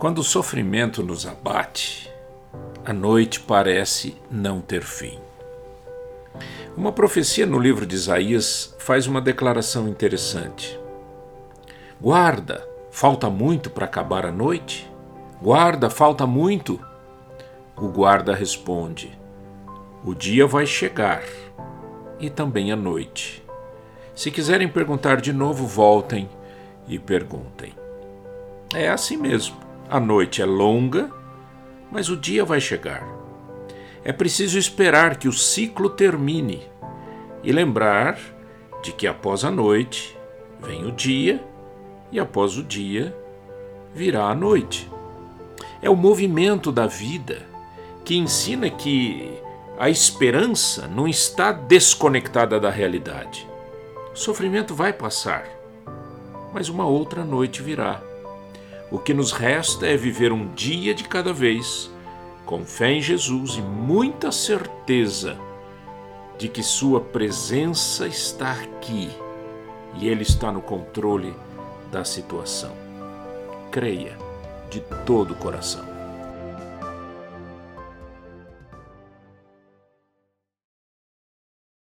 Quando 0.00 0.20
o 0.20 0.24
sofrimento 0.24 1.02
nos 1.02 1.26
abate, 1.26 2.10
a 2.86 2.90
noite 2.90 3.38
parece 3.38 4.16
não 4.30 4.58
ter 4.58 4.80
fim. 4.82 5.18
Uma 6.74 6.90
profecia 6.90 7.44
no 7.44 7.58
livro 7.58 7.84
de 7.84 7.96
Isaías 7.96 8.74
faz 8.78 9.06
uma 9.06 9.20
declaração 9.20 9.86
interessante. 9.86 10.80
Guarda, 12.00 12.66
falta 12.90 13.28
muito 13.28 13.68
para 13.68 13.84
acabar 13.84 14.24
a 14.24 14.32
noite? 14.32 14.90
Guarda, 15.38 15.90
falta 15.90 16.26
muito? 16.26 16.80
O 17.76 17.88
guarda 17.88 18.34
responde: 18.34 19.12
O 20.02 20.14
dia 20.14 20.46
vai 20.46 20.64
chegar 20.64 21.22
e 22.18 22.30
também 22.30 22.72
a 22.72 22.76
noite. 22.76 23.44
Se 24.14 24.30
quiserem 24.30 24.66
perguntar 24.66 25.20
de 25.20 25.34
novo, 25.34 25.66
voltem 25.66 26.26
e 26.88 26.98
perguntem. 26.98 27.74
É 28.74 28.88
assim 28.88 29.18
mesmo. 29.18 29.69
A 29.90 29.98
noite 29.98 30.40
é 30.40 30.44
longa, 30.44 31.10
mas 31.90 32.08
o 32.08 32.16
dia 32.16 32.44
vai 32.44 32.60
chegar. 32.60 33.04
É 34.04 34.12
preciso 34.12 34.56
esperar 34.56 35.16
que 35.16 35.26
o 35.26 35.32
ciclo 35.32 35.90
termine 35.90 36.62
e 37.42 37.50
lembrar 37.50 38.16
de 38.84 38.92
que 38.92 39.08
após 39.08 39.44
a 39.44 39.50
noite 39.50 40.16
vem 40.60 40.86
o 40.86 40.92
dia 40.92 41.44
e 42.12 42.20
após 42.20 42.56
o 42.56 42.62
dia 42.62 43.12
virá 43.92 44.26
a 44.26 44.34
noite. 44.34 44.88
É 45.82 45.90
o 45.90 45.96
movimento 45.96 46.70
da 46.70 46.86
vida 46.86 47.42
que 48.04 48.16
ensina 48.16 48.70
que 48.70 49.40
a 49.76 49.90
esperança 49.90 50.86
não 50.86 51.08
está 51.08 51.50
desconectada 51.50 52.60
da 52.60 52.70
realidade. 52.70 53.44
O 54.14 54.16
sofrimento 54.16 54.72
vai 54.72 54.92
passar, 54.92 55.44
mas 56.54 56.68
uma 56.68 56.86
outra 56.86 57.24
noite 57.24 57.60
virá. 57.60 58.08
O 58.90 58.98
que 58.98 59.14
nos 59.14 59.30
resta 59.30 59.86
é 59.86 59.96
viver 59.96 60.32
um 60.32 60.52
dia 60.52 60.92
de 60.92 61.04
cada 61.04 61.32
vez, 61.32 61.88
com 62.44 62.64
fé 62.64 62.90
em 62.90 63.00
Jesus 63.00 63.54
e 63.54 63.62
muita 63.62 64.32
certeza 64.32 65.38
de 66.36 66.48
que 66.48 66.62
Sua 66.62 67.00
presença 67.00 68.08
está 68.08 68.50
aqui 68.50 69.08
e 69.94 70.08
Ele 70.08 70.22
está 70.22 70.50
no 70.50 70.60
controle 70.60 71.32
da 71.92 72.04
situação. 72.04 72.72
Creia 73.70 74.18
de 74.68 74.80
todo 75.06 75.34
o 75.34 75.36
coração. 75.36 75.99